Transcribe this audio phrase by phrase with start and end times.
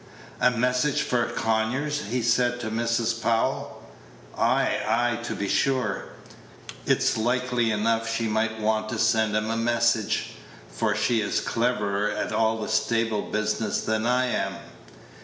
[0.39, 3.21] "A message for Conyers," he said to Mrs.
[3.21, 3.83] Powell;
[4.35, 6.05] "ay, ay, to be sure.
[6.87, 10.31] It's likely enough she might want to send him a message,
[10.71, 14.55] for she's cleverer at all the stable business than I am.